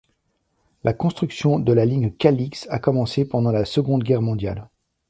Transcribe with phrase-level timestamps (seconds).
[0.83, 4.67] La construction de la ligne Kalix a commencé pendant la Seconde Guerre mondiale.